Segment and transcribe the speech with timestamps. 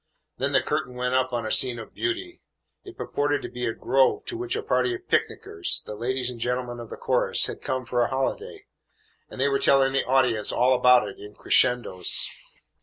[0.39, 2.41] Then the curtain went up on a scene of beauty.
[2.83, 6.39] It purported to be a grove to which a party of picnickers, the ladies and
[6.39, 8.65] gentlemen of the chorus, had come for a holiday,
[9.29, 12.27] and they were telling the audience all about it in crescendos.